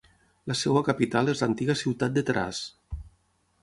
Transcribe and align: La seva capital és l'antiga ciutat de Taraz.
La 0.51 0.55
seva 0.61 0.81
capital 0.87 1.31
és 1.35 1.45
l'antiga 1.45 1.77
ciutat 1.85 2.19
de 2.19 2.27
Taraz. 2.31 2.67